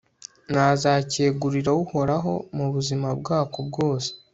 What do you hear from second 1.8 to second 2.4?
uhoraho